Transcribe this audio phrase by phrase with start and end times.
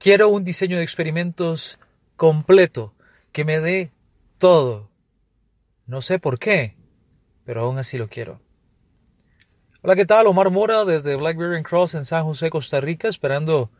[0.00, 1.78] Quiero un diseño de experimentos
[2.16, 2.94] completo,
[3.32, 3.92] que me dé
[4.38, 4.88] todo.
[5.86, 6.74] No sé por qué,
[7.44, 8.40] pero aún así lo quiero.
[9.82, 10.26] Hola, ¿qué tal?
[10.26, 13.70] Omar Mora desde Blackberry Cross en San José, Costa Rica, esperando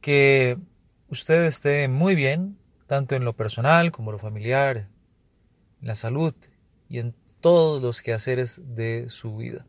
[0.00, 0.58] que
[1.08, 2.58] usted esté muy bien,
[2.88, 4.88] tanto en lo personal como en lo familiar,
[5.80, 6.34] en la salud
[6.88, 9.66] y en todos los quehaceres de su vida.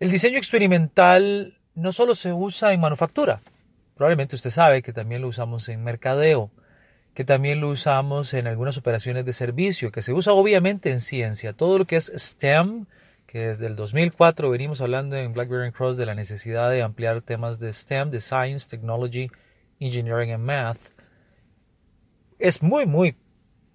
[0.00, 3.42] El diseño experimental no solo se usa en manufactura,
[4.02, 6.50] Probablemente usted sabe que también lo usamos en mercadeo,
[7.14, 11.52] que también lo usamos en algunas operaciones de servicio, que se usa obviamente en ciencia.
[11.52, 12.86] Todo lo que es STEM,
[13.28, 17.60] que desde el 2004 venimos hablando en BlackBerry Cross de la necesidad de ampliar temas
[17.60, 19.30] de STEM, de Science, Technology,
[19.78, 20.80] Engineering and Math.
[22.40, 23.14] Es muy, muy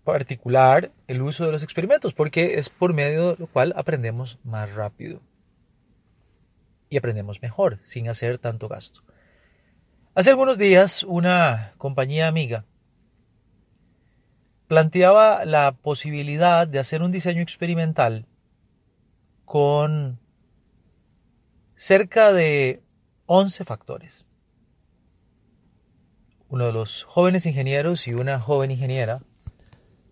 [0.03, 4.73] particular el uso de los experimentos porque es por medio de lo cual aprendemos más
[4.73, 5.22] rápido
[6.89, 9.08] y aprendemos mejor sin hacer tanto gasto.
[10.17, 12.65] Hace algunos días una compañía amiga
[14.67, 18.25] planteaba la posibilidad de hacer un diseño experimental
[19.45, 20.17] con
[21.75, 22.81] cerca de
[23.27, 24.25] 11 factores.
[26.49, 29.21] Uno de los jóvenes ingenieros y una joven ingeniera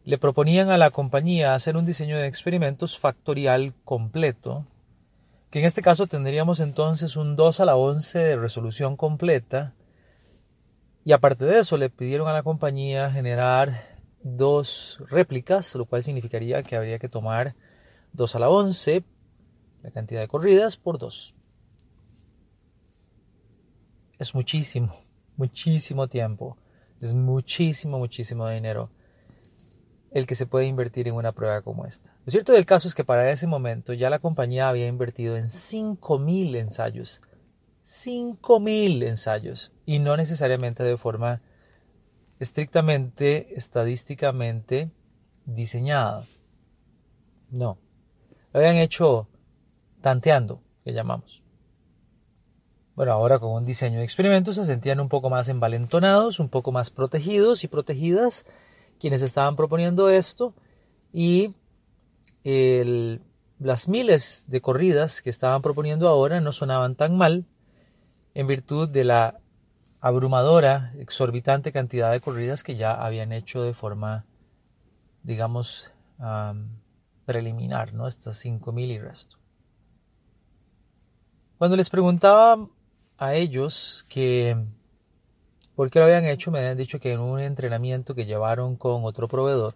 [0.04, 4.68] le proponían a la compañía hacer un diseño de experimentos factorial completo,
[5.50, 9.74] que en este caso tendríamos entonces un 2 a la 11 de resolución completa,
[11.06, 16.64] y aparte de eso, le pidieron a la compañía generar dos réplicas, lo cual significaría
[16.64, 17.56] que habría que tomar
[18.14, 19.04] 2 a la 11,
[19.84, 21.36] la cantidad de corridas, por 2.
[24.18, 24.96] Es muchísimo,
[25.38, 26.58] muchísimo tiempo.
[27.00, 28.90] Es muchísimo, muchísimo dinero
[30.10, 32.16] el que se puede invertir en una prueba como esta.
[32.26, 35.46] Lo cierto del caso es que para ese momento ya la compañía había invertido en
[35.46, 37.22] 5.000 ensayos
[37.86, 41.42] 5.000 ensayos y no necesariamente de forma
[42.40, 44.92] estrictamente estadísticamente
[45.46, 46.26] diseñada.
[47.52, 47.78] No.
[48.52, 49.28] Lo habían hecho
[50.02, 51.44] tanteando, que llamamos.
[52.96, 56.72] Bueno, ahora con un diseño de experimentos se sentían un poco más envalentonados, un poco
[56.72, 58.46] más protegidos y protegidas
[59.00, 60.54] quienes estaban proponiendo esto
[61.12, 61.54] y
[62.44, 67.46] las miles de corridas que estaban proponiendo ahora no sonaban tan mal
[68.36, 69.40] en virtud de la
[70.02, 74.26] abrumadora, exorbitante cantidad de corridas que ya habían hecho de forma,
[75.24, 75.94] digamos,
[77.26, 78.08] preliminar, ¿no?
[78.08, 79.38] Estas 5.000 y resto.
[81.58, 82.68] Cuando les preguntaba
[83.18, 84.58] a ellos que
[85.74, 89.06] por qué lo habían hecho, me habían dicho que en un entrenamiento que llevaron con
[89.06, 89.76] otro proveedor,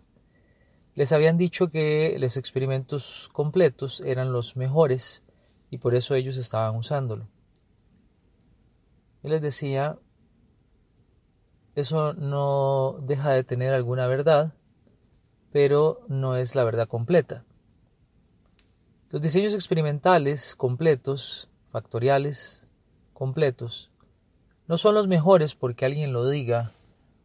[0.95, 5.23] les habían dicho que los experimentos completos eran los mejores
[5.69, 7.27] y por eso ellos estaban usándolo.
[9.23, 9.97] Y les decía,
[11.75, 14.53] eso no deja de tener alguna verdad,
[15.51, 17.45] pero no es la verdad completa.
[19.09, 22.67] Los diseños experimentales completos, factoriales,
[23.13, 23.89] completos,
[24.67, 26.73] no son los mejores porque alguien lo diga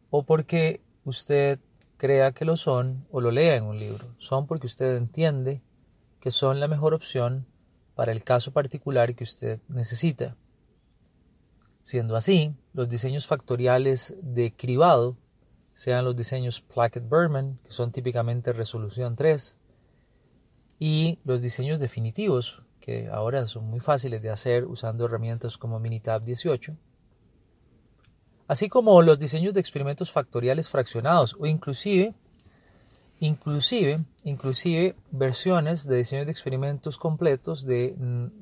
[0.09, 1.59] o porque usted
[1.97, 4.05] crea que lo son o lo lea en un libro.
[4.17, 5.61] Son porque usted entiende
[6.19, 7.45] que son la mejor opción
[7.93, 10.35] para el caso particular que usted necesita.
[11.85, 15.17] Siendo así, los diseños factoriales de cribado,
[15.75, 19.55] sean los diseños Plackett-Berman, que son típicamente resolución 3,
[20.79, 26.23] y los diseños definitivos, que ahora son muy fáciles de hacer usando herramientas como Minitab
[26.23, 26.75] 18,
[28.47, 32.15] así como los diseños de experimentos factoriales fraccionados o inclusive
[33.19, 37.95] inclusive inclusive versiones de diseños de experimentos completos de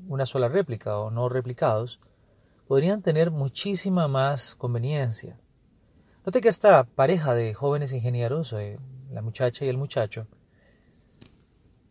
[0.08, 2.00] una sola réplica o no replicados
[2.74, 5.38] podrían tener muchísima más conveniencia.
[6.26, 8.80] Note que esta pareja de jóvenes ingenieros, eh,
[9.12, 10.26] la muchacha y el muchacho,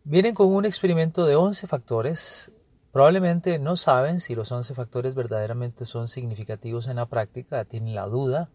[0.03, 2.51] vienen con un experimento de 11 factores.
[2.91, 8.05] Probablemente no saben si los 11 factores verdaderamente son significativos en la práctica, tienen la
[8.07, 8.49] duda.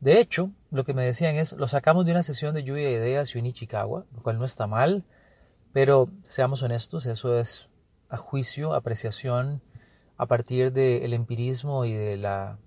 [0.00, 2.94] De hecho, lo que me decían es, lo sacamos de una sesión de lluvia de
[2.94, 5.04] ideas y Ichikawa, lo cual no está mal,
[5.74, 7.68] pero seamos honestos, eso es
[8.08, 9.60] a juicio, apreciación,
[10.18, 12.58] a partir del empirismo y de la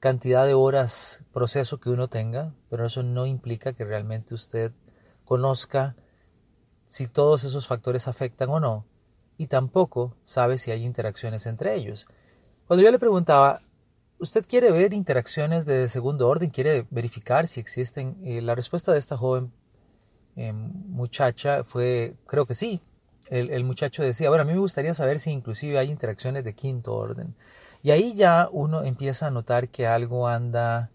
[0.00, 4.72] cantidad de horas proceso que uno tenga, pero eso no implica que realmente usted
[5.26, 5.94] conozca
[6.86, 8.86] si todos esos factores afectan o no,
[9.36, 12.08] y tampoco sabe si hay interacciones entre ellos.
[12.66, 13.60] Cuando yo le preguntaba,
[14.18, 16.50] ¿usted quiere ver interacciones de segundo orden?
[16.50, 18.16] ¿Quiere verificar si existen?
[18.24, 19.52] Eh, la respuesta de esta joven
[20.36, 22.80] eh, muchacha fue, creo que sí.
[23.30, 26.94] El, muchacho decía, bueno, a mí me gustaría saber si inclusive hay interacciones de quinto
[26.94, 27.36] orden.
[27.80, 30.90] Y ahí ya uno empieza a notar que algo anda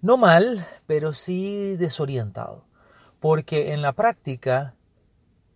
[0.00, 2.64] no mal, pero sí desorientado.
[3.18, 4.76] Porque en la práctica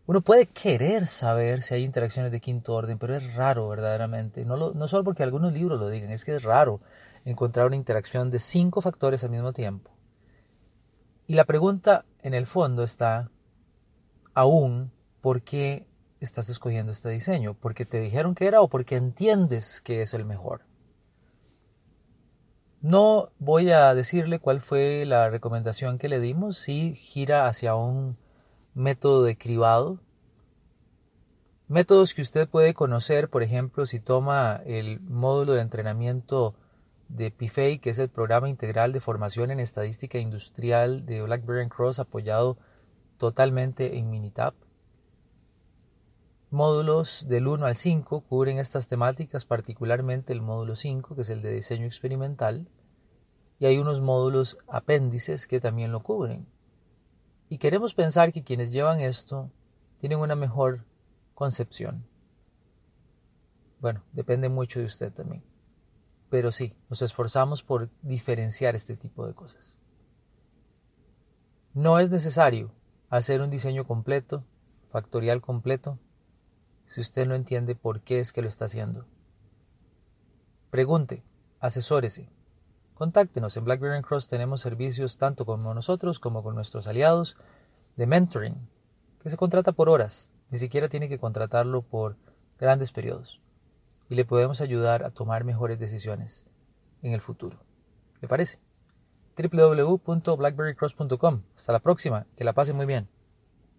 [0.06, 4.44] uno puede querer saber si hay interacciones de quinto orden, pero es raro verdaderamente.
[4.44, 6.80] No, no solo porque algunos libros lo digan, es que es raro
[7.24, 9.92] encontrar una interacción de cinco factores al mismo tiempo.
[11.28, 13.30] Y la pregunta en el fondo está
[14.34, 14.90] aún,
[15.20, 15.86] ¿por qué
[16.24, 17.54] estás escogiendo este diseño?
[17.54, 20.62] ¿Porque te dijeron que era o porque entiendes que es el mejor?
[22.82, 28.16] No voy a decirle cuál fue la recomendación que le dimos, si gira hacia un
[28.74, 30.00] método de cribado.
[31.68, 36.56] Métodos que usted puede conocer, por ejemplo, si toma el módulo de entrenamiento
[37.08, 42.00] de PIFEI, que es el programa integral de formación en estadística industrial de BlackBerry Cross,
[42.00, 42.58] apoyado
[43.16, 44.54] totalmente en Minitab.
[46.52, 51.40] Módulos del 1 al 5 cubren estas temáticas, particularmente el módulo 5, que es el
[51.40, 52.68] de diseño experimental,
[53.58, 56.46] y hay unos módulos apéndices que también lo cubren.
[57.48, 59.50] Y queremos pensar que quienes llevan esto
[59.98, 60.84] tienen una mejor
[61.34, 62.04] concepción.
[63.80, 65.42] Bueno, depende mucho de usted también.
[66.28, 69.78] Pero sí, nos esforzamos por diferenciar este tipo de cosas.
[71.72, 72.72] No es necesario
[73.08, 74.44] hacer un diseño completo,
[74.90, 75.98] factorial completo,
[76.92, 79.06] si usted no entiende por qué es que lo está haciendo.
[80.70, 81.24] Pregunte,
[81.58, 82.28] asesórese.
[82.92, 83.56] Contáctenos.
[83.56, 87.38] En BlackBerry Cross tenemos servicios tanto con nosotros como con nuestros aliados
[87.96, 88.68] de mentoring,
[89.22, 90.30] que se contrata por horas.
[90.50, 92.18] Ni siquiera tiene que contratarlo por
[92.60, 93.40] grandes periodos.
[94.10, 96.44] Y le podemos ayudar a tomar mejores decisiones
[97.00, 97.56] en el futuro.
[98.20, 98.58] ¿Le parece?
[99.34, 101.40] www.blackberrycross.com.
[101.56, 102.26] Hasta la próxima.
[102.36, 103.08] Que la pase muy bien.